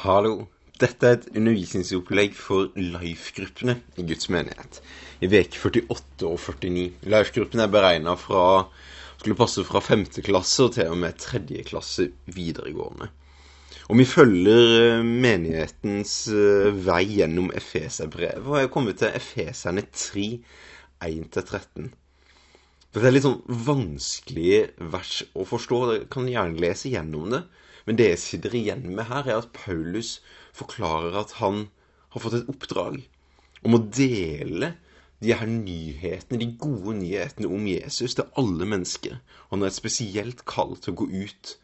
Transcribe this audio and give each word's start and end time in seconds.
Hallo. 0.00 0.46
Dette 0.80 1.04
er 1.04 1.16
et 1.18 1.26
undervisningsopplegg 1.36 2.32
for 2.32 2.70
Life-gruppene 2.80 3.74
i 4.00 4.04
Guds 4.08 4.30
menighet. 4.32 4.78
I 5.20 5.28
vek 5.28 5.58
48 5.60 6.24
og 6.24 6.38
49. 6.40 6.86
Life-gruppene 7.12 7.66
er 7.66 7.74
beregna 7.74 8.14
fra 8.16 8.44
skulle 9.18 9.36
passe 9.36 9.60
fra 9.68 9.84
5. 9.84 10.06
klasse 10.24 10.70
til 10.72 10.94
og 10.94 10.96
med 11.02 11.20
3. 11.20 11.42
klasse 11.68 12.08
videregående. 12.32 13.10
Og 13.92 14.00
vi 14.00 14.08
følger 14.08 14.72
eh, 14.78 15.04
menighetens 15.04 16.16
eh, 16.32 16.72
vei 16.88 17.04
gjennom 17.18 17.52
Efeserbrevet, 17.60 18.48
og 18.48 18.56
jeg 18.56 18.70
er 18.70 18.74
kommet 18.78 19.02
til 19.02 19.12
Efeserne 19.20 19.84
3, 19.84 20.28
1-13. 21.12 21.92
Dette 22.88 23.04
er 23.04 23.18
litt 23.18 23.28
sånn 23.28 23.42
vanskelige 23.68 24.64
vers 24.96 25.26
å 25.36 25.44
forstå. 25.44 25.86
Dere 25.92 26.12
kan 26.16 26.32
gjerne 26.38 26.64
lese 26.64 26.88
gjennom 26.88 27.34
det. 27.36 27.44
Men 27.86 27.98
det 27.98 28.10
jeg 28.10 28.22
sitter 28.24 28.54
igjen 28.56 28.84
med 28.94 29.08
her, 29.08 29.26
er 29.26 29.40
at 29.40 29.52
Paulus 29.56 30.18
forklarer 30.56 31.16
at 31.20 31.36
han 31.40 31.68
har 32.14 32.24
fått 32.24 32.38
et 32.40 32.50
oppdrag 32.52 33.00
om 33.66 33.76
å 33.76 33.82
dele 33.92 34.74
de 35.20 35.34
her 35.36 35.48
nyhetene, 35.48 36.40
de 36.40 36.48
gode 36.60 36.96
nyhetene 37.00 37.48
om 37.50 37.66
Jesus 37.68 38.16
til 38.16 38.28
alle 38.40 38.68
mennesker. 38.68 39.18
Han 39.50 39.62
har 39.62 39.70
et 39.70 39.76
spesielt 39.76 40.44
kall 40.48 40.76
til 40.80 40.94
å 40.94 41.00
gå 41.02 41.08
ut, 41.26 41.56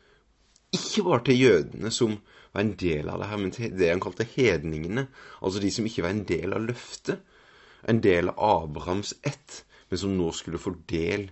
ikke 0.77 1.07
bare 1.07 1.24
til 1.29 1.41
jødene 1.41 1.93
som 1.95 2.19
var 2.52 2.65
en 2.65 2.74
del 2.80 3.09
av 3.12 3.23
det 3.23 3.30
her, 3.30 3.41
men 3.41 3.55
til 3.55 3.73
det 3.79 3.88
han 3.93 4.02
kalte 4.05 4.29
hedningene, 4.37 5.07
altså 5.41 5.62
de 5.62 5.73
som 5.73 5.88
ikke 5.88 6.05
var 6.05 6.15
en 6.15 6.27
del 6.29 6.57
av 6.57 6.69
løftet, 6.69 7.24
en 7.87 8.02
del 8.05 8.33
av 8.33 8.66
Abrahams 8.66 9.15
ett, 9.24 9.62
men 9.91 10.01
som 10.01 10.16
nå 10.19 10.33
skulle 10.35 10.60
få 10.60 10.74
del 10.91 11.29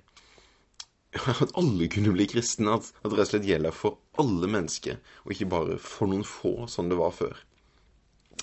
at 1.45 1.55
alle 1.59 1.89
kunne 1.89 2.15
bli 2.15 2.27
kristne. 2.31 2.77
At, 2.79 2.93
at 3.03 3.11
det 3.11 3.19
rett 3.19 3.29
og 3.29 3.33
slett 3.33 3.49
gjelder 3.49 3.75
for 3.75 3.99
alle 4.21 4.51
mennesker, 4.51 5.01
og 5.25 5.35
ikke 5.35 5.51
bare 5.53 5.79
for 5.83 6.11
noen 6.11 6.25
få, 6.27 6.55
som 6.71 6.91
det 6.91 6.99
var 7.01 7.15
før. 7.15 7.37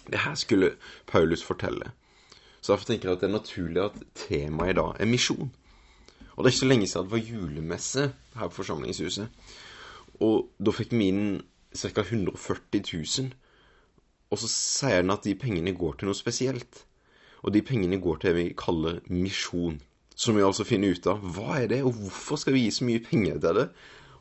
Det 0.07 0.23
her 0.23 0.35
skulle 0.39 0.75
Paulus 1.07 1.43
fortelle. 1.43 1.91
Så 2.61 2.73
derfor 2.73 2.91
tenker 2.91 3.09
jeg 3.09 3.17
at 3.17 3.23
det 3.23 3.29
er 3.29 3.37
naturlig 3.39 3.83
at 3.83 3.97
temaet 4.15 4.75
i 4.75 4.77
dag 4.77 4.99
er 4.99 5.09
misjon. 5.09 5.51
Og 6.35 6.43
det 6.43 6.49
er 6.49 6.53
ikke 6.53 6.63
så 6.63 6.69
lenge 6.69 6.87
siden 6.87 7.07
det 7.07 7.11
var 7.11 7.29
julemesse 7.29 8.03
her 8.37 8.49
på 8.49 8.57
forsamlingshuset. 8.61 9.27
Og 10.21 10.51
da 10.61 10.73
fikk 10.75 10.93
vi 10.93 11.09
inn 11.11 11.25
ca. 11.75 12.03
140 12.03 12.83
000. 12.85 13.31
Og 14.31 14.39
så 14.39 14.49
sier 14.51 15.01
han 15.01 15.13
at 15.13 15.25
de 15.27 15.35
pengene 15.35 15.73
går 15.75 15.97
til 15.99 16.09
noe 16.09 16.17
spesielt. 16.17 16.85
Og 17.41 17.53
de 17.55 17.63
pengene 17.65 17.99
går 18.01 18.21
til 18.21 18.31
det 18.31 18.37
vi 18.37 18.53
kaller 18.57 19.01
misjon. 19.09 19.81
Så 20.21 20.29
må 20.29 20.37
vi 20.37 20.45
altså 20.45 20.67
finne 20.69 20.91
ut 20.93 21.07
av 21.09 21.21
hva 21.33 21.55
er 21.57 21.71
det, 21.71 21.79
og 21.81 21.95
hvorfor 21.97 22.37
skal 22.37 22.53
vi 22.53 22.67
gi 22.67 22.73
så 22.75 22.85
mye 22.85 23.01
penger 23.01 23.39
til 23.41 23.57
det? 23.57 23.67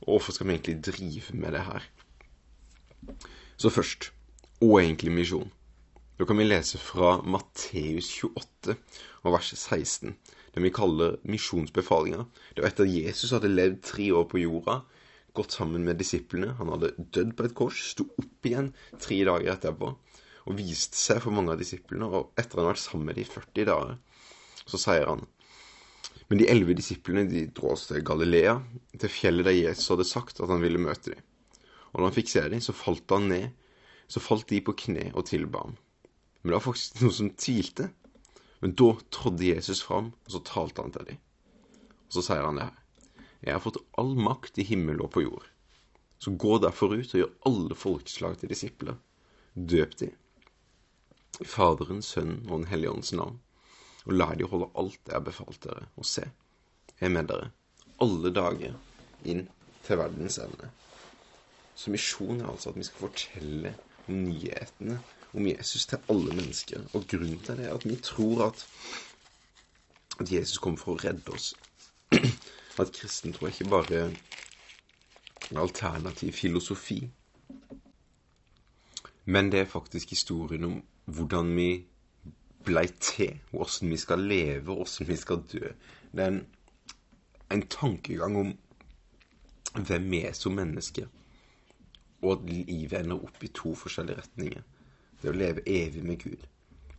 Og 0.07 0.15
hvorfor 0.15 0.33
skal 0.33 0.47
vi 0.49 0.55
egentlig 0.55 0.77
drive 0.87 1.35
med 1.37 1.53
det 1.53 1.65
her? 1.67 1.89
Så 3.61 3.69
først 3.69 4.07
er 4.65 4.79
egentlig 4.81 5.13
misjon? 5.13 5.51
Da 6.17 6.25
kan 6.25 6.41
vi 6.41 6.47
lese 6.47 6.81
fra 6.81 7.19
Matteus 7.21 8.09
28 8.17 8.79
og 9.25 9.35
vers 9.35 9.51
16, 9.53 10.15
det 10.55 10.63
vi 10.65 10.73
kaller 10.73 11.19
misjonsbefalinger. 11.29 12.25
Det 12.57 12.65
var 12.65 12.73
etter 12.73 12.89
at 12.89 12.97
Jesus 12.97 13.35
hadde 13.37 13.53
levd 13.53 13.83
tre 13.85 14.07
år 14.17 14.25
på 14.31 14.41
jorda, 14.41 14.79
gått 15.37 15.53
sammen 15.57 15.85
med 15.85 16.01
disiplene. 16.01 16.55
Han 16.63 16.73
hadde 16.73 16.95
dødd 17.13 17.35
på 17.37 17.45
et 17.45 17.57
kors, 17.57 17.83
sto 17.93 18.09
opp 18.21 18.49
igjen 18.49 18.73
tre 18.97 19.21
dager 19.29 19.53
etterpå 19.53 19.93
og 20.49 20.57
viste 20.57 20.97
seg 20.97 21.21
for 21.21 21.37
mange 21.37 21.53
av 21.53 21.61
disiplene. 21.61 22.09
Og 22.09 22.33
etter 22.41 22.57
han 22.57 22.65
hadde 22.65 22.73
vært 22.73 22.85
sammen 22.87 23.11
med 23.11 23.21
dem 23.21 23.29
i 23.29 23.33
40 23.37 23.69
dager, 23.69 24.01
så 24.65 24.81
sier 24.81 25.13
han 25.13 25.29
men 26.31 26.39
de 26.39 26.47
elleve 26.47 26.77
disiplene 26.79 27.25
de 27.27 27.49
dro 27.51 27.73
oss 27.75 27.89
til 27.89 28.05
Galilea, 28.07 28.55
til 29.03 29.11
fjellet 29.11 29.49
der 29.49 29.57
Jesus 29.57 29.89
hadde 29.91 30.07
sagt 30.07 30.39
at 30.39 30.51
han 30.53 30.63
ville 30.63 30.79
møte 30.79 31.17
dem. 31.17 31.25
Og 31.91 31.99
når 31.99 32.07
han 32.07 32.15
fikk 32.21 32.31
se 32.31 32.45
dem, 32.53 32.63
så 32.63 32.75
falt 32.77 33.11
han 33.11 33.27
ned. 33.33 33.49
Så 34.11 34.23
falt 34.23 34.47
de 34.51 34.61
på 34.63 34.77
kne 34.79 35.09
og 35.11 35.27
tilba 35.27 35.65
ham. 35.65 35.75
Men 36.43 36.53
det 36.53 36.57
var 36.57 36.65
faktisk 36.69 37.03
noe 37.03 37.17
som 37.17 37.33
tvilte. 37.35 37.89
Men 38.63 38.77
da 38.79 38.93
trådde 39.11 39.49
Jesus 39.49 39.83
fram, 39.83 40.13
og 40.15 40.37
så 40.37 40.43
talte 40.47 40.87
han 40.87 40.95
til 40.95 41.11
dem. 41.11 41.21
Og 42.07 42.15
så 42.15 42.27
sier 42.29 42.47
han 42.47 42.63
det 42.63 42.69
her. 42.69 42.79
Jeg 43.43 43.57
har 43.57 43.67
fått 43.67 43.83
all 43.99 44.15
makt 44.15 44.63
i 44.63 44.69
himmel 44.71 45.03
og 45.03 45.11
på 45.17 45.27
jord. 45.27 45.51
Så 46.23 46.37
gå 46.39 46.61
derfor 46.63 46.95
ut 46.95 47.11
og 47.11 47.23
gjør 47.25 47.37
alle 47.51 47.83
folkeslag 47.83 48.39
til 48.39 48.55
disipler. 48.55 49.03
Døp 49.59 49.99
de. 49.99 50.13
I 51.43 51.47
Faderens, 51.59 52.15
Sønnen 52.15 52.45
og 52.47 52.61
Den 52.61 52.71
hellige 52.71 52.95
ånds 52.95 53.17
navn 53.19 53.41
og 54.07 54.13
la 54.17 54.31
de 54.35 54.49
holde 54.49 54.71
alt 54.81 55.01
jeg 55.07 55.17
har 55.17 55.25
befalt 55.25 55.63
dere. 55.65 55.89
Og 55.97 56.07
se, 56.07 56.25
jeg 56.97 57.09
er 57.09 57.15
med 57.15 57.29
dere 57.33 57.51
alle 58.01 58.33
dager 58.33 58.77
inn 59.29 59.47
til 59.85 60.01
verdens 60.01 60.39
ende. 60.41 60.71
Så 61.77 61.93
misjonen 61.93 62.41
er 62.41 62.53
altså 62.53 62.73
at 62.73 62.79
vi 62.79 62.85
skal 62.85 63.09
fortelle 63.09 63.75
om 64.09 64.23
nyhetene 64.25 65.01
om 65.35 65.47
Jesus 65.47 65.87
til 65.87 65.99
alle 66.11 66.35
mennesker. 66.35 66.83
Og 66.95 67.07
grunnen 67.09 67.41
til 67.45 67.61
det 67.61 67.69
er 67.69 67.75
at 67.75 67.87
vi 67.89 67.97
tror 67.97 68.47
at, 68.49 68.67
at 70.21 70.33
Jesus 70.33 70.59
kommer 70.59 70.81
for 70.81 70.97
å 70.97 71.03
redde 71.05 71.37
oss. 71.37 71.55
At 72.81 72.93
kristen 72.97 73.35
tror 73.35 73.51
ikke 73.51 73.67
bare 73.69 73.99
en 75.51 75.59
alternativ 75.59 76.33
filosofi, 76.33 77.11
men 79.25 79.51
det 79.53 79.61
er 79.61 79.69
faktisk 79.69 80.11
historien 80.15 80.65
om 80.65 80.77
hvordan 81.05 81.51
vi 81.57 81.67
blei 82.65 82.87
til, 83.01 83.39
åssen 83.53 83.91
vi 83.91 83.99
skal 84.01 84.25
leve, 84.29 84.73
åssen 84.73 85.09
vi 85.09 85.17
skal 85.17 85.43
dø. 85.53 85.73
Det 86.13 86.25
er 86.25 86.33
en, 86.35 86.43
en 87.53 87.63
tankegang 87.73 88.37
om 88.37 88.53
hvem 89.87 90.11
vi 90.11 90.25
er 90.27 90.35
som 90.37 90.57
mennesker, 90.59 91.07
og 92.23 92.33
at 92.33 92.51
livet 92.51 92.99
ender 93.01 93.23
opp 93.23 93.45
i 93.45 93.53
to 93.55 93.75
forskjellige 93.79 94.19
retninger. 94.21 94.67
Det 95.23 95.31
å 95.31 95.37
leve 95.37 95.65
evig 95.69 96.03
med 96.05 96.21
Gud, 96.23 96.45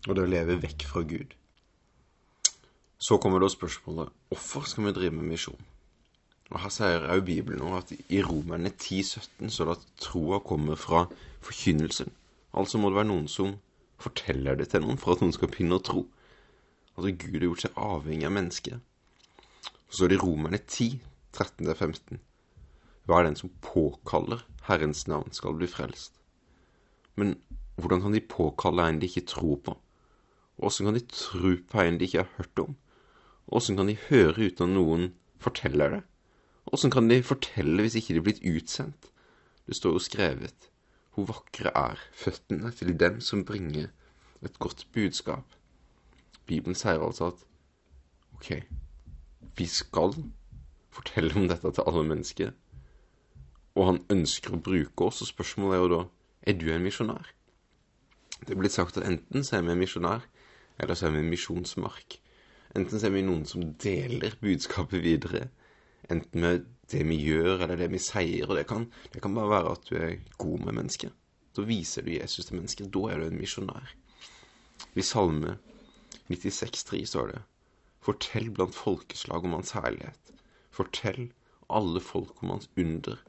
og 0.07 0.15
det 0.15 0.23
å 0.23 0.29
leve 0.29 0.59
vekk 0.61 0.87
fra 0.89 1.03
Gud. 1.05 1.35
Så 3.01 3.17
kommer 3.17 3.41
da 3.41 3.49
spørsmålet 3.49 4.13
hvorfor 4.29 4.67
skal 4.69 4.87
vi 4.87 4.95
drive 4.97 5.17
med 5.17 5.31
misjon? 5.33 5.67
Og 6.51 6.59
Her 6.59 6.73
sier 6.73 7.05
også 7.07 7.25
Bibelen 7.25 7.73
at 7.73 7.93
i 7.95 8.21
Romerne 8.21 8.69
10,17 8.69 9.49
så 9.49 9.63
er 9.63 9.69
det 9.71 9.77
at 9.77 9.85
troa 10.03 10.41
kommer 10.43 10.75
fra 10.75 11.05
forkynnelsen. 11.41 12.11
Altså 12.53 12.77
må 12.77 12.91
det 12.91 12.99
være 12.99 13.09
noen 13.09 13.29
som 13.31 13.55
forteller 14.03 14.57
det 14.59 14.71
til 14.71 14.83
noen 14.83 14.99
for 15.01 15.15
at 15.15 15.23
noen 15.23 15.35
skal 15.35 15.51
begynne 15.51 15.77
å 15.77 15.85
tro. 15.85 16.05
Altså, 16.95 17.13
Gud 17.13 17.37
har 17.39 17.47
gjort 17.47 17.63
seg 17.65 17.79
avhengig 17.79 18.27
av 18.27 18.35
mennesket. 18.35 18.81
Så 19.91 20.05
er 20.05 20.13
det 20.13 20.21
Romerne 20.21 20.59
10, 20.59 20.99
13-15. 21.35 22.19
Hva 23.07 23.19
er 23.19 23.27
den 23.27 23.39
som 23.39 23.53
påkaller 23.65 24.43
Herrens 24.67 25.05
navn 25.09 25.33
skal 25.35 25.55
bli 25.57 25.69
frelst? 25.71 26.13
Men 27.19 27.35
hvordan 27.75 28.03
kan 28.03 28.15
de 28.15 28.21
påkalle 28.23 28.85
en 28.87 29.01
de 29.01 29.09
ikke 29.09 29.25
tror 29.31 29.57
på? 29.65 29.75
Åssen 30.61 30.87
kan 30.87 30.95
de 30.95 31.03
tro 31.09 31.55
på 31.71 31.81
en 31.81 31.97
de 31.99 32.07
ikke 32.07 32.23
har 32.23 32.33
hørt 32.37 32.63
om? 32.63 32.75
Åssen 33.51 33.79
kan 33.79 33.89
de 33.89 33.97
høre 34.07 34.47
uten 34.47 34.69
at 34.69 34.75
noen 34.75 35.07
forteller 35.41 35.97
det? 35.97 36.01
Åssen 36.71 36.93
kan 36.93 37.09
de 37.09 37.19
fortelle 37.25 37.83
hvis 37.83 37.97
ikke 37.99 38.13
de 38.15 38.21
er 38.21 38.27
blitt 38.29 38.45
utsendt? 38.45 39.09
Det 39.65 39.75
står 39.75 39.97
jo 39.97 40.03
skrevet 40.03 40.70
hvor 41.13 41.27
vakre 41.27 41.71
er 41.75 41.99
føttene 42.15 42.71
til 42.75 42.93
dem 42.99 43.19
som 43.21 43.45
bringer 43.45 43.89
et 44.41 44.59
godt 44.59 44.87
budskap. 44.93 45.45
Bibelen 46.47 46.75
sier 46.75 47.03
altså 47.03 47.31
at 47.31 47.43
ok, 48.37 48.63
vi 49.57 49.65
skal 49.65 50.15
fortelle 50.91 51.35
om 51.35 51.47
dette 51.51 51.71
til 51.71 51.87
alle 51.87 52.03
mennesker, 52.07 52.51
og 53.75 53.87
han 53.87 54.01
ønsker 54.11 54.55
å 54.55 54.63
bruke 54.63 55.07
oss, 55.07 55.21
og 55.23 55.29
spørsmålet 55.31 55.77
er 55.77 55.83
jo 55.83 55.91
da 55.93 56.01
er 56.41 56.57
du 56.59 56.67
en 56.73 56.83
misjonær? 56.83 57.29
Det 58.41 58.55
er 58.55 58.59
blitt 58.59 58.73
sagt 58.73 58.97
at 58.97 59.07
enten 59.07 59.45
så 59.45 59.59
er 59.59 59.67
vi 59.67 59.75
en 59.75 59.79
misjonær, 59.83 60.25
eller 60.81 60.97
så 60.97 61.07
er 61.07 61.15
vi 61.15 61.21
en 61.21 61.29
misjonsmark. 61.31 62.17
Enten 62.75 62.99
så 62.99 63.07
er 63.07 63.15
vi 63.15 63.23
noen 63.27 63.45
som 63.47 63.73
deler 63.83 64.35
budskapet 64.41 65.03
videre, 65.03 65.45
enten 66.09 66.41
med 66.41 66.65
det 66.91 67.01
vi 67.07 67.17
gjør, 67.23 67.63
eller 67.63 67.79
det 67.79 67.89
vi 67.93 68.01
sier. 68.01 68.49
Og 68.49 68.57
det 68.59 68.67
kan, 68.69 68.87
det 69.13 69.23
kan 69.23 69.35
bare 69.35 69.51
være 69.55 69.75
at 69.75 69.89
du 69.89 69.95
er 69.97 70.19
god 70.41 70.67
med 70.67 70.77
mennesker. 70.81 71.13
Da 71.55 71.65
viser 71.67 72.05
du 72.05 72.13
Jesus 72.13 72.47
til 72.47 72.59
mennesker. 72.59 72.89
Da 72.91 73.07
er 73.11 73.21
du 73.21 73.27
en 73.27 73.39
misjonær. 73.39 73.95
I 74.95 75.03
Salme 75.05 75.57
96,3 76.31 77.03
står 77.05 77.33
det 77.33 77.41
Fortell 78.01 78.49
blant 78.49 78.75
folkeslag 78.75 79.43
om 79.45 79.57
hans 79.57 79.75
herlighet. 79.77 80.31
Fortell 80.73 81.29
alle 81.71 82.01
folk 82.03 82.41
om 82.43 82.55
hans 82.55 82.69
under. 82.79 83.19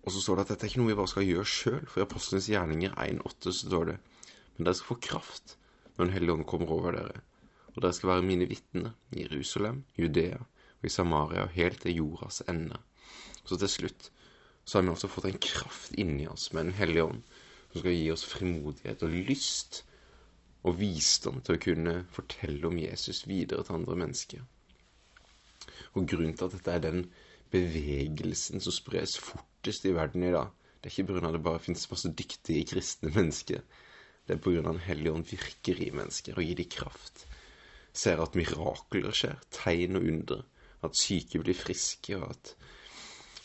Og 0.00 0.12
så 0.12 0.22
står 0.24 0.40
det 0.40 0.44
at 0.46 0.52
dette 0.54 0.66
er 0.66 0.72
ikke 0.72 0.80
noe 0.80 0.90
vi 0.90 0.98
bare 0.98 1.12
skal 1.12 1.28
gjøre 1.28 1.48
sjøl. 1.48 1.84
For 1.86 2.00
i 2.00 2.06
Apostlenes 2.06 2.48
gjerninger 2.50 2.96
1,8 2.96 3.54
står 3.60 3.92
det 3.92 3.98
Men 4.56 4.66
dere 4.66 4.76
skal 4.76 4.94
få 4.94 5.00
kraft 5.10 5.56
når 5.96 6.06
Den 6.06 6.14
hellige 6.14 6.32
ånd 6.32 6.48
kommer 6.48 6.72
over 6.72 6.96
dere. 6.96 7.20
Og 7.74 7.82
dere 7.84 7.92
skal 7.94 8.14
være 8.14 8.26
mine 8.26 8.48
vitner 8.48 8.96
i 9.12 9.26
Jerusalem, 9.26 9.84
Judea 10.00 10.40
og 10.80 10.88
i 10.88 10.92
Samaria 10.92 11.44
og 11.44 11.54
helt 11.56 11.82
til 11.84 12.00
jordas 12.00 12.42
ende. 12.48 12.78
Så 13.44 13.58
til 13.60 13.68
slutt 13.68 14.10
så 14.64 14.78
har 14.78 14.84
vi 14.86 14.92
også 14.92 15.10
fått 15.10 15.28
en 15.30 15.40
kraft 15.42 15.96
inni 15.98 16.26
oss 16.30 16.52
med 16.52 16.68
Den 16.68 16.78
hellige 16.78 17.04
ånd, 17.04 17.22
som 17.72 17.82
skal 17.82 17.96
gi 17.96 18.10
oss 18.12 18.26
frimodighet 18.28 19.02
og 19.06 19.16
lyst 19.30 19.82
og 20.68 20.76
visdom 20.78 21.40
til 21.40 21.56
å 21.56 21.62
kunne 21.64 21.94
fortelle 22.12 22.68
om 22.68 22.78
Jesus 22.78 23.24
videre 23.28 23.64
til 23.64 23.78
andre 23.80 23.96
mennesker. 24.02 24.44
Og 25.96 26.06
grunnen 26.06 26.36
til 26.36 26.46
at 26.46 26.56
dette 26.56 26.74
er 26.76 26.84
den 26.84 27.04
bevegelsen 27.50 28.62
som 28.62 28.74
spres 28.74 29.16
fortest 29.20 29.86
i 29.88 29.94
verden 29.96 30.26
i 30.28 30.34
dag, 30.34 30.50
Det 30.80 30.88
er 30.88 31.02
ikke 31.02 31.20
pga. 31.20 31.32
det 31.32 31.42
bare 31.44 31.60
finnes 31.60 31.90
masse 31.90 32.08
dyktige 32.08 32.64
kristne 32.64 33.10
mennesker. 33.12 33.60
Det 34.26 34.34
er 34.34 34.40
pga. 34.40 34.62
Den 34.62 34.78
hellige 34.78 35.12
ånd 35.12 35.26
virker 35.28 35.76
i 35.76 35.90
mennesker 35.90 36.38
og 36.38 36.44
gir 36.44 36.56
dem 36.56 36.70
kraft. 36.72 37.26
Ser 37.92 38.22
at 38.22 38.34
mirakler 38.34 39.12
skjer, 39.12 39.36
tegn 39.50 39.96
og 39.96 40.06
under. 40.08 40.44
At 40.86 40.96
syke 40.96 41.40
blir 41.42 41.56
friske, 41.58 42.16
og 42.16 42.30
at 42.30 42.54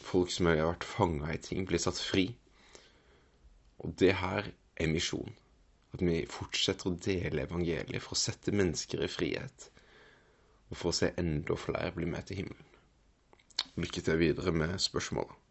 folk 0.05 0.31
som 0.31 0.47
har 0.49 0.61
vært 0.63 0.87
fanga 0.87 1.33
i 1.33 1.41
ting, 1.43 1.65
blir 1.67 1.81
satt 1.83 1.99
fri. 1.99 2.27
Og 3.83 3.95
det 3.99 4.13
her 4.21 4.47
er 4.75 4.91
misjon. 4.91 5.33
At 5.95 6.03
vi 6.03 6.21
fortsetter 6.31 6.91
å 6.91 6.97
dele 7.07 7.45
evangeliet 7.47 8.03
for 8.03 8.15
å 8.15 8.21
sette 8.21 8.55
mennesker 8.55 9.03
i 9.05 9.11
frihet. 9.11 9.69
Og 10.71 10.79
for 10.79 10.91
å 10.91 10.97
se 10.97 11.11
enda 11.21 11.57
flere 11.59 11.93
bli 11.95 12.07
med 12.09 12.27
til 12.29 12.41
himmelen. 12.43 12.71
Lykke 13.79 14.01
til 14.07 14.19
videre 14.19 14.55
med 14.55 14.79
spørsmålet. 14.79 15.44